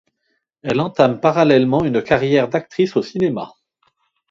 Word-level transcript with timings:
Elle 0.63 0.79
entame 0.79 1.19
parallèlement 1.19 1.85
une 1.85 2.01
carrière 2.01 2.49
d'actrice 2.49 2.95
au 2.95 3.03
cinéma. 3.03 3.53